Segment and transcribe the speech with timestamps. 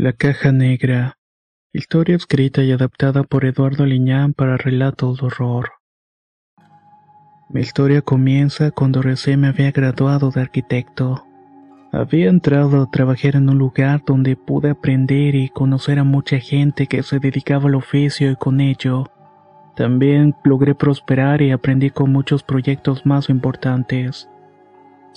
[0.00, 1.18] La caja negra.
[1.72, 5.72] Historia escrita y adaptada por Eduardo Liñán para relatos de horror.
[7.50, 11.24] Mi historia comienza cuando recién me había graduado de arquitecto.
[11.90, 16.86] Había entrado a trabajar en un lugar donde pude aprender y conocer a mucha gente
[16.86, 19.10] que se dedicaba al oficio y con ello
[19.74, 24.28] también logré prosperar y aprendí con muchos proyectos más importantes.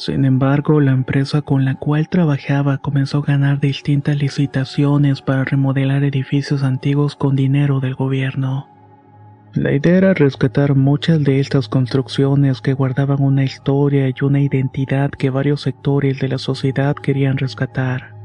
[0.01, 6.03] Sin embargo, la empresa con la cual trabajaba comenzó a ganar distintas licitaciones para remodelar
[6.03, 8.67] edificios antiguos con dinero del gobierno.
[9.53, 15.11] La idea era rescatar muchas de estas construcciones que guardaban una historia y una identidad
[15.11, 18.15] que varios sectores de la sociedad querían rescatar.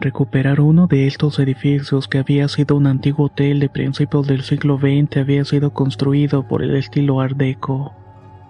[0.00, 4.76] Recuperar uno de estos edificios que había sido un antiguo hotel de principios del siglo
[4.76, 7.94] XX había sido construido por el estilo Art Deco.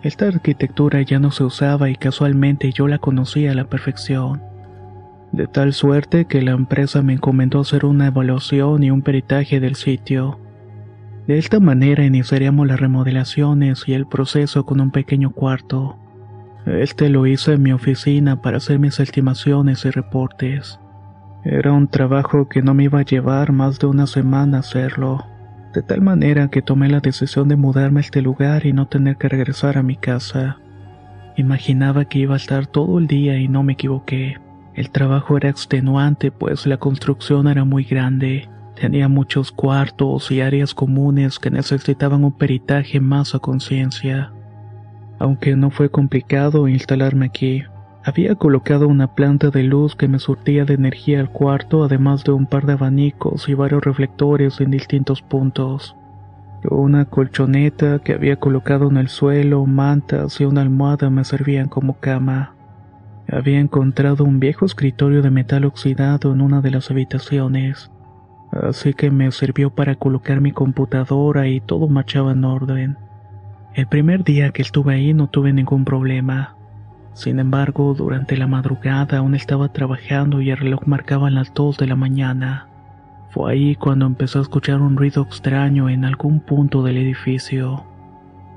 [0.07, 4.41] Esta arquitectura ya no se usaba y casualmente yo la conocía a la perfección.
[5.33, 9.75] De tal suerte que la empresa me encomendó hacer una evaluación y un peritaje del
[9.75, 10.39] sitio.
[11.27, 15.97] De esta manera iniciaríamos las remodelaciones y el proceso con un pequeño cuarto.
[16.67, 20.79] Este lo hice en mi oficina para hacer mis estimaciones y reportes.
[21.43, 25.27] Era un trabajo que no me iba a llevar más de una semana hacerlo
[25.77, 29.19] de tal manera que tomé la decisión de mudarme a este lugar y no tener
[29.19, 30.57] que regresar a mi casa.
[31.37, 34.39] Imaginaba que iba a estar todo el día y no me equivoqué.
[34.73, 38.49] El trabajo era extenuante pues la construcción era muy grande.
[38.75, 44.33] Tenía muchos cuartos y áreas comunes que necesitaban un peritaje más a conciencia.
[45.19, 47.65] Aunque no fue complicado instalarme aquí,
[48.07, 52.31] había colocado una planta de luz que me surtía de energía al cuarto, además de
[52.31, 55.97] un par de abanicos y varios reflectores en distintos puntos.
[56.71, 61.99] Una colchoneta que había colocado en el suelo, mantas y una almohada me servían como
[61.99, 62.55] cama.
[63.29, 67.91] Había encontrado un viejo escritorio de metal oxidado en una de las habitaciones,
[68.53, 72.99] así que me sirvió para colocar mi computadora y todo marchaba en orden.
[73.75, 76.56] El primer día que estuve ahí no tuve ningún problema.
[77.17, 81.87] Sin embargo, durante la madrugada aún estaba trabajando y el reloj marcaba las 2 de
[81.87, 82.69] la mañana.
[83.31, 87.87] Fue ahí cuando empezó a escuchar un ruido extraño en algún punto del edificio.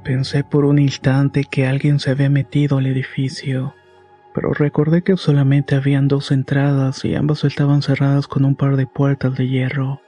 [0.03, 3.75] Pensé por un instante que alguien se había metido al edificio,
[4.36, 8.88] pero recordé que solamente habían dos entradas y ambas estaban cerradas con un par de
[8.88, 10.02] puertas de hierro.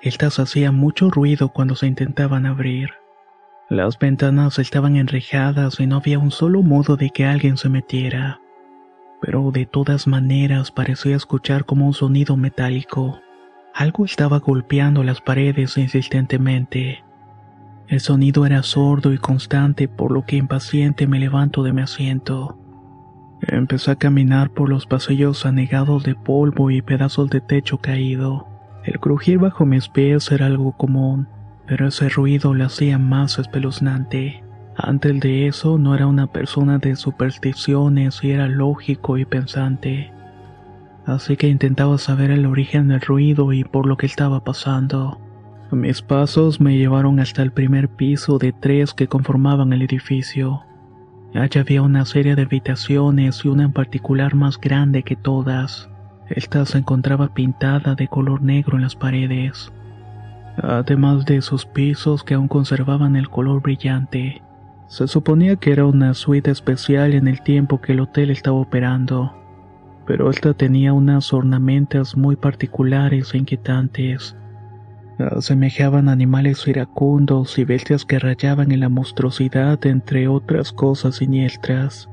[0.00, 2.92] Estas hacían mucho ruido cuando se intentaban abrir.
[3.68, 8.40] Las ventanas estaban enrejadas y no había un solo modo de que alguien se metiera.
[9.20, 13.20] Pero de todas maneras parecía escuchar como un sonido metálico.
[13.74, 17.02] Algo estaba golpeando las paredes insistentemente.
[17.88, 22.56] El sonido era sordo y constante, por lo que impaciente me levanto de mi asiento.
[23.40, 28.46] Empecé a caminar por los pasillos anegados de polvo y pedazos de techo caído.
[28.84, 31.26] El crujir bajo mis pies era algo común
[31.66, 34.42] pero ese ruido lo hacía más espeluznante.
[34.76, 40.12] Antes de eso no era una persona de supersticiones y era lógico y pensante.
[41.06, 45.20] Así que intentaba saber el origen del ruido y por lo que estaba pasando.
[45.72, 50.62] Mis pasos me llevaron hasta el primer piso de tres que conformaban el edificio.
[51.34, 55.88] Allá había una serie de habitaciones y una en particular más grande que todas.
[56.28, 59.72] Esta se encontraba pintada de color negro en las paredes
[60.62, 64.42] además de sus pisos que aún conservaban el color brillante.
[64.88, 69.34] Se suponía que era una suite especial en el tiempo que el hotel estaba operando,
[70.06, 74.36] pero esta tenía unas ornamentas muy particulares e inquietantes.
[75.18, 82.08] Asemejaban animales iracundos y bestias que rayaban en la monstruosidad entre otras cosas siniestras.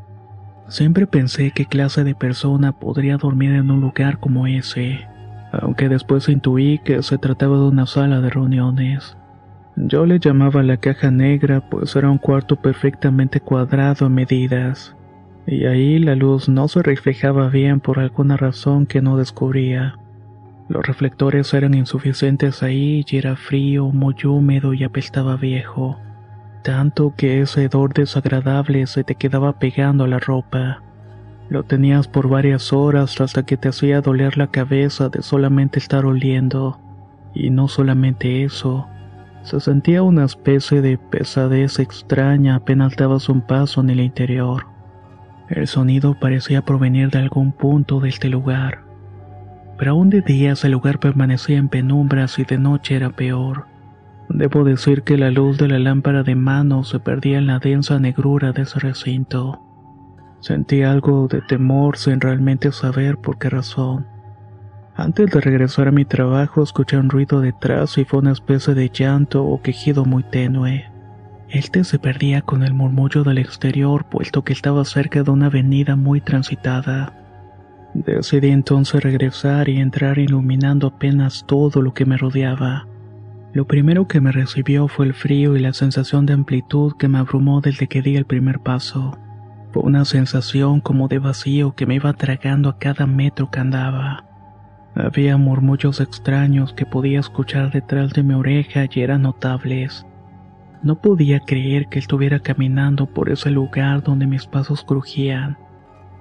[0.68, 5.06] Siempre pensé qué clase de persona podría dormir en un lugar como ese
[5.54, 9.18] aunque después intuí que se trataba de una sala de reuniones.
[9.76, 14.96] Yo le llamaba la caja negra pues era un cuarto perfectamente cuadrado a medidas,
[15.46, 19.96] y ahí la luz no se reflejaba bien por alguna razón que no descubría.
[20.70, 26.00] Los reflectores eran insuficientes ahí y era frío, muy húmedo y apestaba viejo.
[26.64, 30.82] Tanto que ese hedor desagradable se te quedaba pegando a la ropa.
[31.50, 36.06] Lo tenías por varias horas hasta que te hacía doler la cabeza de solamente estar
[36.06, 36.80] oliendo.
[37.34, 38.88] Y no solamente eso,
[39.44, 44.68] se sentía una especie de pesadez extraña apenas dabas un paso en el interior.
[45.50, 48.84] El sonido parecía provenir de algún punto de este lugar.
[49.78, 53.66] Pero aún de día el lugar permanecía en penumbras y de noche era peor.
[54.30, 58.00] Debo decir que la luz de la lámpara de mano se perdía en la densa
[58.00, 59.62] negrura de ese recinto.
[60.44, 64.06] Sentí algo de temor sin realmente saber por qué razón.
[64.94, 68.90] Antes de regresar a mi trabajo escuché un ruido detrás y fue una especie de
[68.90, 70.92] llanto o quejido muy tenue.
[71.48, 75.96] Este se perdía con el murmullo del exterior puesto que estaba cerca de una avenida
[75.96, 77.14] muy transitada.
[77.94, 82.86] Decidí entonces regresar y entrar iluminando apenas todo lo que me rodeaba.
[83.54, 87.20] Lo primero que me recibió fue el frío y la sensación de amplitud que me
[87.20, 89.18] abrumó desde que di el primer paso.
[89.76, 94.24] Una sensación como de vacío que me iba tragando a cada metro que andaba.
[94.96, 100.06] Había murmullos extraños que podía escuchar detrás de mi oreja y eran notables.
[100.84, 105.58] No podía creer que estuviera caminando por ese lugar donde mis pasos crujían,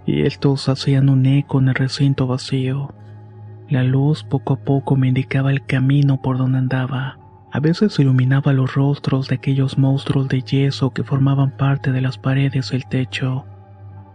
[0.07, 2.95] y estos hacían un eco en el recinto vacío.
[3.69, 7.19] La luz poco a poco me indicaba el camino por donde andaba.
[7.55, 12.17] A veces iluminaba los rostros de aquellos monstruos de yeso que formaban parte de las
[12.17, 13.45] paredes del techo.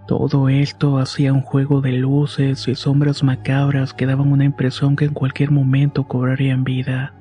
[0.07, 5.05] Todo esto hacía un juego de luces y sombras macabras que daban una impresión que
[5.05, 7.13] en cualquier momento cobrarían vida.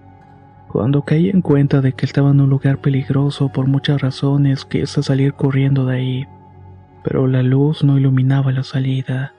[0.68, 5.02] Cuando caí en cuenta de que estaba en un lugar peligroso por muchas razones, quise
[5.02, 6.26] salir corriendo de ahí,
[7.04, 9.34] pero la luz no iluminaba la salida.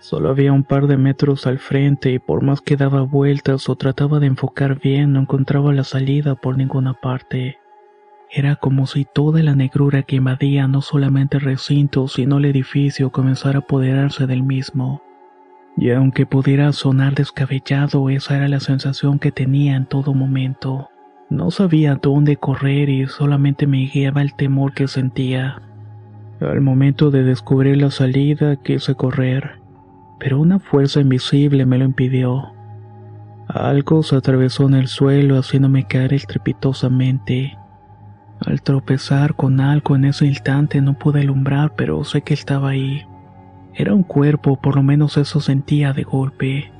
[0.00, 3.76] Solo había un par de metros al frente y por más que daba vueltas o
[3.76, 7.58] trataba de enfocar bien, no encontraba la salida por ninguna parte.
[8.30, 13.10] Era como si toda la negrura que invadía no solamente el recinto, sino el edificio
[13.10, 15.02] comenzara a apoderarse del mismo.
[15.76, 20.90] Y aunque pudiera sonar descabellado, esa era la sensación que tenía en todo momento.
[21.30, 25.62] No sabía dónde correr y solamente me guiaba el temor que sentía.
[26.40, 29.57] Al momento de descubrir la salida quise correr,
[30.18, 32.52] pero una fuerza invisible me lo impidió.
[33.48, 37.56] Algo se atravesó en el suelo haciéndome caer estrepitosamente.
[38.44, 43.06] Al tropezar con algo en ese instante no pude alumbrar, pero sé que estaba ahí.
[43.74, 46.72] Era un cuerpo, por lo menos eso sentía de golpe.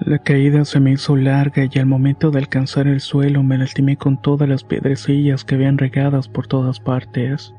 [0.00, 3.96] La caída se me hizo larga y al momento de alcanzar el suelo me lastimé
[3.96, 7.54] con todas las piedrecillas que habían regadas por todas partes.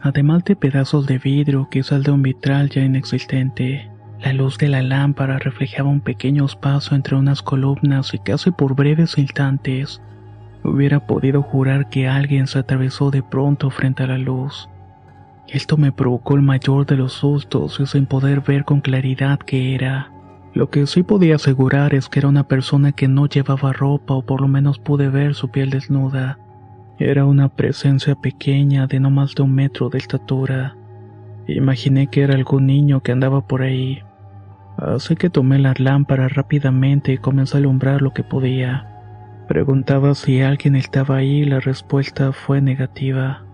[0.00, 3.89] Además de pedazos de vidrio, quizás de un vitral ya inexistente.
[4.22, 8.74] La luz de la lámpara reflejaba un pequeño espacio entre unas columnas y casi por
[8.74, 10.00] breves instantes
[10.62, 14.68] Hubiera podido jurar que alguien se atravesó de pronto frente a la luz.
[15.48, 19.74] Esto me provocó el mayor de los sustos y sin poder ver con claridad qué
[19.74, 20.12] era.
[20.52, 24.22] Lo que sí podía asegurar es que era una persona que no llevaba ropa o
[24.22, 26.38] por lo menos pude ver su piel desnuda.
[26.98, 30.76] Era una presencia pequeña de no más de un metro de estatura.
[31.46, 34.02] Imaginé que era algún niño que andaba por ahí.
[34.80, 38.86] Así que tomé la lámpara rápidamente y comencé a alumbrar lo que podía.
[39.46, 43.44] Preguntaba si alguien estaba ahí y la respuesta fue negativa.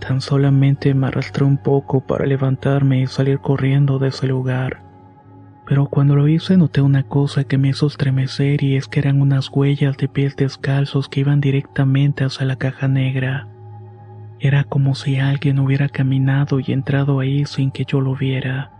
[0.00, 4.82] Tan solamente me arrastré un poco para levantarme y salir corriendo de ese lugar.
[5.66, 9.20] Pero cuando lo hice noté una cosa que me hizo estremecer y es que eran
[9.20, 13.48] unas huellas de pies descalzos que iban directamente hacia la caja negra.
[14.40, 18.70] Era como si alguien hubiera caminado y entrado ahí sin que yo lo viera.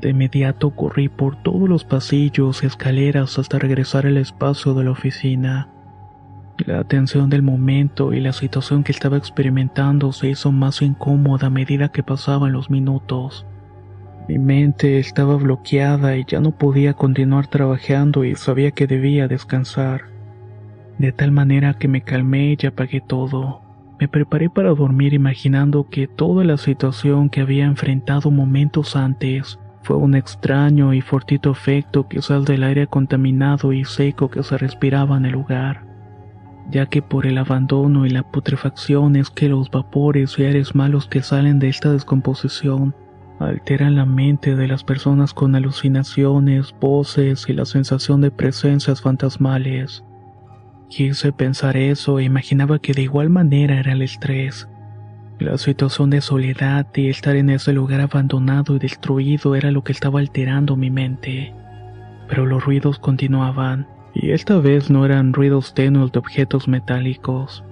[0.00, 4.92] De inmediato corrí por todos los pasillos y escaleras hasta regresar al espacio de la
[4.92, 5.68] oficina.
[6.66, 11.50] La tensión del momento y la situación que estaba experimentando se hizo más incómoda a
[11.50, 13.46] medida que pasaban los minutos.
[14.28, 20.02] Mi mente estaba bloqueada y ya no podía continuar trabajando y sabía que debía descansar.
[20.98, 23.62] De tal manera que me calmé y apagué todo.
[23.98, 29.96] Me preparé para dormir imaginando que toda la situación que había enfrentado momentos antes fue
[29.96, 35.24] un extraño y fortito efecto quizás del aire contaminado y seco que se respiraba en
[35.24, 35.88] el lugar
[36.70, 41.06] ya que por el abandono y la putrefacción es que los vapores y aires malos
[41.06, 42.94] que salen de esta descomposición
[43.38, 50.04] alteran la mente de las personas con alucinaciones, voces y la sensación de presencias fantasmales.
[50.90, 54.68] Quise pensar eso e imaginaba que de igual manera era el estrés.
[55.38, 59.92] La situación de soledad y estar en ese lugar abandonado y destruido era lo que
[59.92, 61.54] estaba alterando mi mente.
[62.28, 67.64] pero los ruidos continuaban, y esta vez no eran ruidos tenues de objetos metálicos,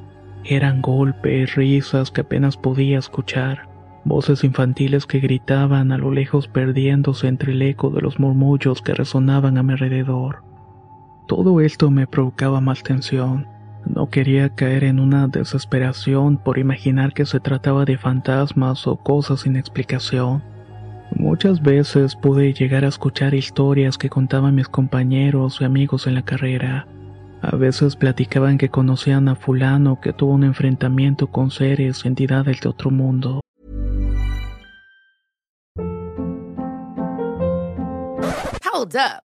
[0.44, 3.68] eran golpes, risas que apenas podía escuchar,
[4.04, 8.94] voces infantiles que gritaban a lo lejos perdiéndose entre el eco de los murmullos que
[8.94, 10.44] resonaban a mi alrededor.
[11.26, 13.48] Todo esto me provocaba más tensión.
[13.86, 19.40] No quería caer en una desesperación por imaginar que se trataba de fantasmas o cosas
[19.40, 20.42] sin explicación.
[21.14, 26.22] Muchas veces pude llegar a escuchar historias que contaban mis compañeros y amigos en la
[26.22, 26.88] carrera.
[27.42, 32.60] A veces platicaban que conocían a fulano que tuvo un enfrentamiento con seres y entidades
[32.60, 33.40] de otro mundo.
[38.72, 39.25] Hold up.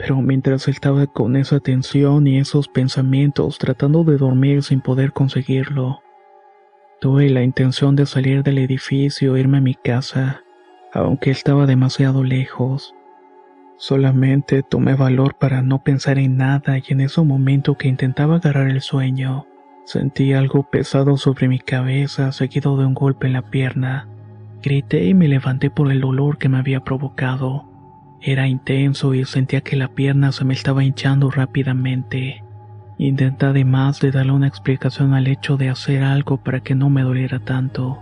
[0.00, 6.00] Pero mientras estaba con esa tensión y esos pensamientos tratando de dormir sin poder conseguirlo,
[7.02, 10.42] tuve la intención de salir del edificio e irme a mi casa,
[10.94, 12.94] aunque estaba demasiado lejos.
[13.76, 18.70] Solamente tomé valor para no pensar en nada y en ese momento que intentaba agarrar
[18.70, 19.46] el sueño,
[19.84, 24.08] sentí algo pesado sobre mi cabeza seguido de un golpe en la pierna.
[24.62, 27.69] Grité y me levanté por el dolor que me había provocado.
[28.22, 32.44] Era intenso y sentía que la pierna se me estaba hinchando rápidamente.
[32.98, 37.00] Intenté además de darle una explicación al hecho de hacer algo para que no me
[37.00, 37.98] doliera tanto.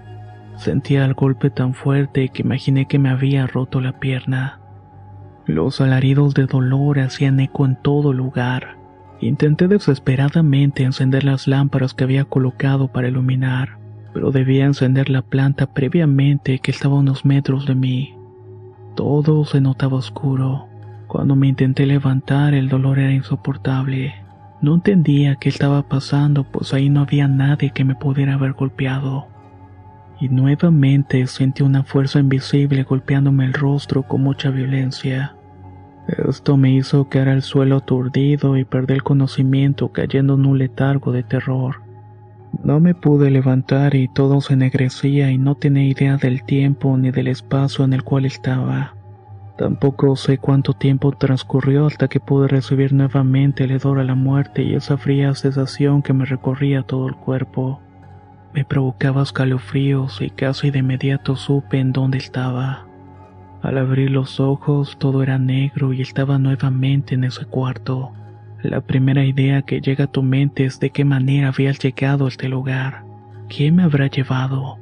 [0.56, 4.58] Sentía el golpe tan fuerte que imaginé que me había roto la pierna.
[5.46, 8.76] Los alaridos de dolor hacían eco en todo lugar.
[9.20, 13.78] Intenté desesperadamente encender las lámparas que había colocado para iluminar,
[14.12, 18.17] pero debía encender la planta previamente que estaba a unos metros de mí.
[18.98, 20.66] Todo se notaba oscuro.
[21.06, 24.12] Cuando me intenté levantar el dolor era insoportable.
[24.60, 29.28] No entendía qué estaba pasando, pues ahí no había nadie que me pudiera haber golpeado.
[30.18, 35.36] Y nuevamente sentí una fuerza invisible golpeándome el rostro con mucha violencia.
[36.08, 41.12] Esto me hizo caer al suelo aturdido y perder el conocimiento cayendo en un letargo
[41.12, 41.87] de terror.
[42.62, 47.10] No me pude levantar y todo se ennegrecía y no tenía idea del tiempo ni
[47.10, 48.94] del espacio en el cual estaba.
[49.58, 54.62] Tampoco sé cuánto tiempo transcurrió hasta que pude recibir nuevamente el hedor a la muerte
[54.62, 57.80] y esa fría sensación que me recorría todo el cuerpo.
[58.54, 62.86] Me provocaba escalofríos y casi de inmediato supe en dónde estaba.
[63.60, 68.12] Al abrir los ojos todo era negro y estaba nuevamente en ese cuarto.
[68.62, 72.28] La primera idea que llega a tu mente es de qué manera había llegado a
[72.28, 73.04] este lugar.
[73.48, 74.78] ¿Quién me habrá llevado?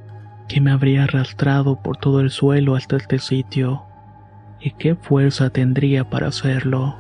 [0.49, 3.83] ¿Quién me habría arrastrado por todo el suelo hasta este sitio?
[4.61, 6.97] ¿Y qué fuerza tendría para hacerlo?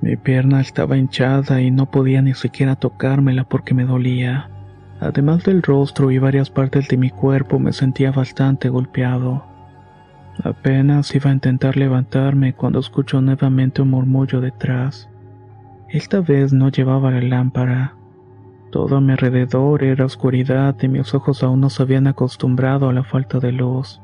[0.00, 4.50] Mi pierna estaba hinchada y no podía ni siquiera tocármela porque me dolía.
[5.00, 9.44] Además del rostro y varias partes de mi cuerpo me sentía bastante golpeado.
[10.44, 15.08] Apenas iba a intentar levantarme cuando escucho nuevamente un murmullo detrás.
[15.88, 17.94] Esta vez no llevaba la lámpara.
[18.70, 22.92] Todo a mi alrededor era oscuridad y mis ojos aún no se habían acostumbrado a
[22.92, 24.02] la falta de luz.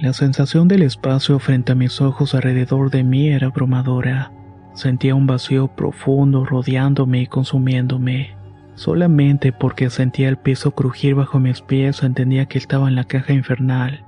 [0.00, 4.30] La sensación del espacio frente a mis ojos alrededor de mí era abrumadora.
[4.72, 8.36] Sentía un vacío profundo rodeándome y consumiéndome.
[8.76, 13.32] Solamente porque sentía el piso crujir bajo mis pies entendía que estaba en la caja
[13.32, 14.04] infernal,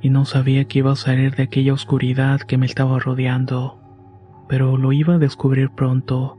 [0.00, 3.79] y no sabía que iba a salir de aquella oscuridad que me estaba rodeando.
[4.50, 6.36] Pero lo iba a descubrir pronto.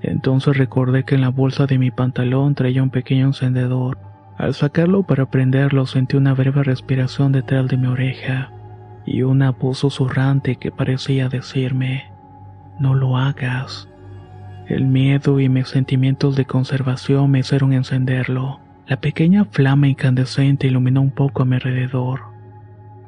[0.00, 3.98] Entonces recordé que en la bolsa de mi pantalón traía un pequeño encendedor.
[4.38, 8.50] Al sacarlo para prenderlo sentí una breve respiración detrás de mi oreja
[9.06, 12.10] y una voz susurrante que parecía decirme,
[12.80, 13.88] no lo hagas.
[14.66, 18.60] El miedo y mis sentimientos de conservación me hicieron encenderlo.
[18.86, 22.33] La pequeña flama incandescente iluminó un poco a mi alrededor.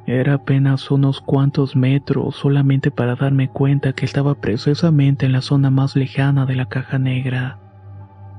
[0.07, 5.69] Era apenas unos cuantos metros solamente para darme cuenta que estaba precisamente en la zona
[5.69, 7.59] más lejana de la caja negra.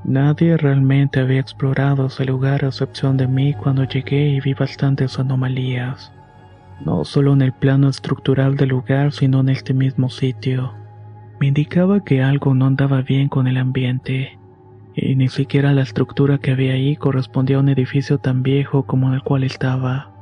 [0.04, 5.18] Nadie realmente había explorado ese lugar a excepción de mí cuando llegué y vi bastantes
[5.18, 6.12] anomalías.
[6.84, 10.72] No solo en el plano estructural del lugar, sino en este mismo sitio
[11.40, 14.38] me indicaba que algo no andaba bien con el ambiente,
[14.94, 19.14] y ni siquiera la estructura que había ahí correspondía a un edificio tan viejo como
[19.14, 20.17] el cual estaba.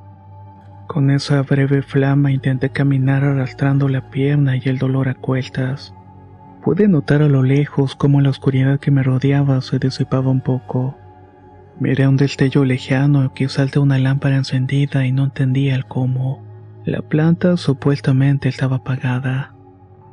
[0.87, 5.95] Con esa breve flama intenté caminar arrastrando la pierna y el dolor a cuestas.
[6.63, 10.97] Pude notar a lo lejos cómo la oscuridad que me rodeaba se disipaba un poco.
[11.79, 16.43] Miré un destello lejano que salta una lámpara encendida y no entendía el cómo.
[16.85, 19.57] La planta supuestamente estaba apagada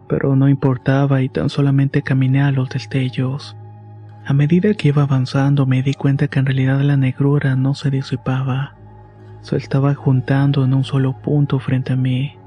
[0.08, 3.56] pero no importaba y tan solamente caminé a los destellos.
[4.26, 7.90] A medida que iba avanzando me di cuenta que en realidad la negrura no se
[7.90, 8.76] disipaba,
[9.44, 12.38] se estaba juntando en un solo punto frente a mí,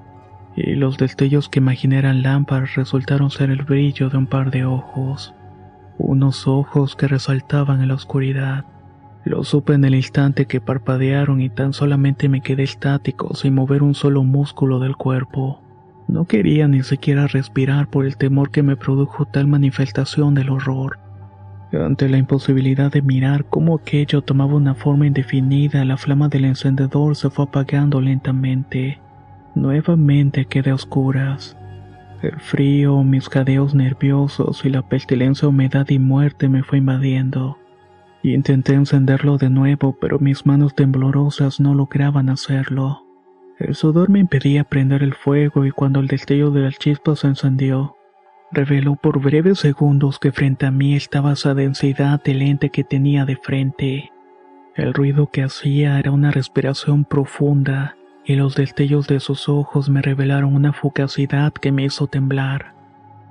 [0.57, 4.65] y los destellos que imaginé eran lámparas resultaron ser el brillo de un par de
[4.65, 5.35] ojos,
[5.99, 8.65] unos ojos que resaltaban en la oscuridad.
[9.25, 13.83] Lo supe en el instante que parpadearon y tan solamente me quedé estático sin mover
[13.83, 15.61] un solo músculo del cuerpo.
[16.09, 20.99] No quería ni siquiera respirar por el temor que me produjo tal manifestación del horror.
[21.85, 27.17] Ante la imposibilidad de mirar cómo aquello tomaba una forma indefinida, la flama del encendedor
[27.17, 29.01] se fue apagando lentamente.
[29.55, 31.57] Nuevamente quedé a oscuras.
[32.23, 37.59] El frío, mis jadeos nerviosos y la pestilencia, humedad y muerte me fue invadiendo.
[38.23, 43.05] Intenté encenderlo de nuevo, pero mis manos temblorosas no lograban hacerlo.
[43.59, 47.29] El sudor me impedía prender el fuego y cuando el destello de las chispas se
[47.29, 47.97] encendió,
[48.53, 53.25] reveló por breves segundos que frente a mí estaba esa densidad de lente que tenía
[53.25, 54.13] de frente.
[54.75, 60.03] El ruido que hacía era una respiración profunda y los destellos de sus ojos me
[60.03, 62.75] revelaron una fugacidad que me hizo temblar.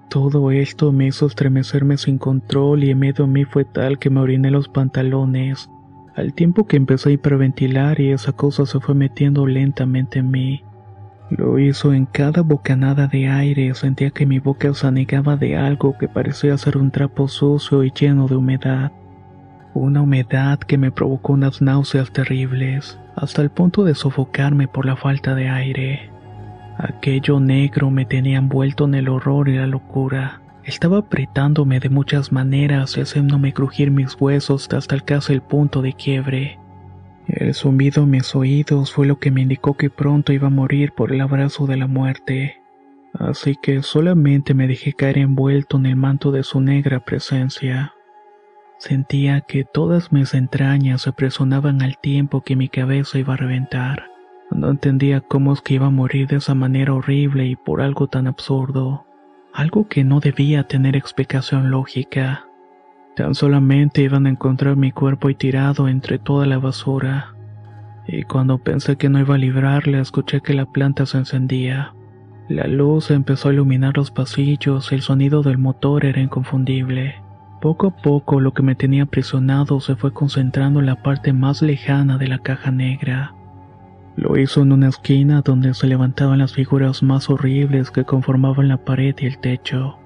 [0.09, 4.09] Todo esto me hizo estremecerme sin control y en medio de mí fue tal que
[4.09, 5.69] me oriné los pantalones
[6.15, 10.63] al tiempo que empecé a hiperventilar y esa cosa se fue metiendo lentamente en mí.
[11.29, 15.97] Lo hizo en cada bocanada de aire, sentía que mi boca se anegaba de algo
[15.97, 18.91] que parecía ser un trapo sucio y lleno de humedad.
[19.73, 24.95] Una humedad que me provocó unas náuseas terribles, hasta el punto de sofocarme por la
[24.95, 26.11] falta de aire.
[26.77, 30.41] Aquello negro me tenía envuelto en el horror y la locura.
[30.63, 35.93] Estaba apretándome de muchas maneras y haciéndome crujir mis huesos hasta casi el punto de
[35.93, 36.59] quiebre.
[37.27, 40.91] El zumbido en mis oídos fue lo que me indicó que pronto iba a morir
[40.91, 42.61] por el abrazo de la muerte.
[43.13, 47.93] Así que solamente me dejé caer envuelto en el manto de su negra presencia.
[48.77, 54.11] Sentía que todas mis entrañas se presionaban al tiempo que mi cabeza iba a reventar.
[54.51, 58.07] No entendía cómo es que iba a morir de esa manera horrible y por algo
[58.07, 59.05] tan absurdo
[59.55, 62.45] algo que no debía tener explicación lógica.
[63.15, 67.33] Tan solamente iban a encontrar mi cuerpo y tirado entre toda la basura.
[68.07, 71.93] Y cuando pensé que no iba a librarle, escuché que la planta se encendía.
[72.49, 77.15] La luz empezó a iluminar los pasillos y el sonido del motor era inconfundible.
[77.61, 81.61] Poco a poco lo que me tenía aprisionado se fue concentrando en la parte más
[81.61, 83.33] lejana de la caja negra.
[84.17, 88.77] Lo hizo en una esquina donde se levantaban las figuras más horribles que conformaban la
[88.77, 89.97] pared y el techo.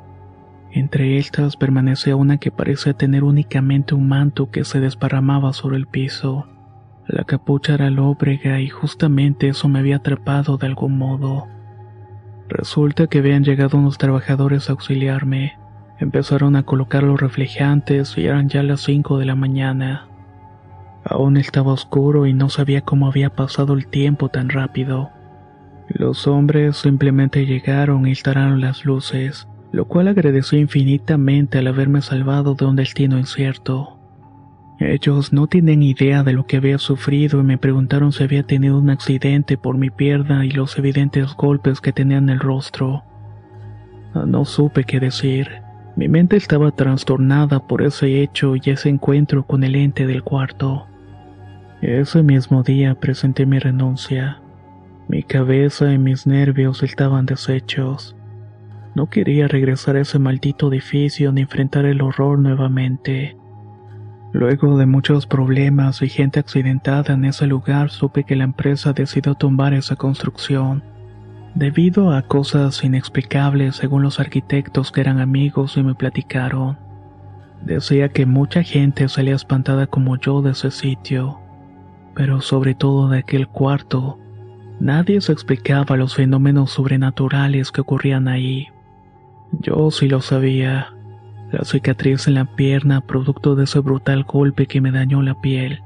[0.71, 5.87] Entre estas permanecía una que parecía tener únicamente un manto que se desparramaba sobre el
[5.87, 6.47] piso.
[7.07, 11.47] La capucha era lóbrega y justamente eso me había atrapado de algún modo.
[12.47, 15.57] Resulta que habían llegado unos trabajadores a auxiliarme.
[15.97, 20.07] Empezaron a colocar los reflejantes y eran ya las 5 de la mañana.
[21.03, 25.09] Aún estaba oscuro y no sabía cómo había pasado el tiempo tan rápido.
[25.87, 32.55] Los hombres simplemente llegaron e instalaron las luces, lo cual agradeció infinitamente al haberme salvado
[32.55, 33.99] de un destino incierto.
[34.79, 38.77] Ellos no tenían idea de lo que había sufrido y me preguntaron si había tenido
[38.77, 43.03] un accidente por mi pierna y los evidentes golpes que tenía en el rostro.
[44.25, 45.61] No supe qué decir.
[45.97, 50.87] Mi mente estaba trastornada por ese hecho y ese encuentro con el ente del cuarto.
[51.81, 54.41] Ese mismo día presenté mi renuncia.
[55.09, 58.15] Mi cabeza y mis nervios estaban deshechos.
[58.95, 63.37] No quería regresar a ese maldito edificio ni enfrentar el horror nuevamente.
[64.31, 69.35] Luego de muchos problemas y gente accidentada en ese lugar, supe que la empresa decidió
[69.35, 70.83] tumbar esa construcción.
[71.55, 76.77] Debido a cosas inexplicables según los arquitectos que eran amigos y me platicaron.
[77.63, 81.39] Decía que mucha gente salía espantada como yo de ese sitio,
[82.15, 84.19] pero sobre todo de aquel cuarto.
[84.79, 88.67] Nadie se explicaba los fenómenos sobrenaturales que ocurrían ahí.
[89.51, 90.93] Yo sí lo sabía.
[91.51, 95.81] La cicatriz en la pierna, producto de ese brutal golpe que me dañó la piel,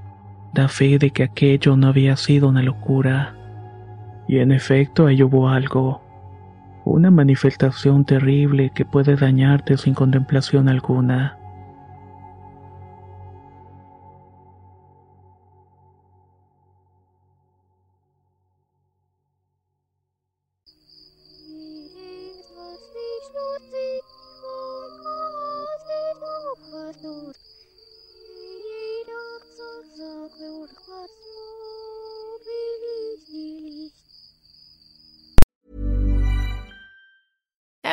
[0.53, 3.35] da fe de que aquello no había sido una locura.
[4.27, 6.01] Y en efecto ahí hubo algo.
[6.85, 11.37] Una manifestación terrible que puede dañarte sin contemplación alguna.